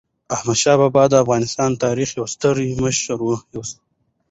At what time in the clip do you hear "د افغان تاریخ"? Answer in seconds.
1.09-2.09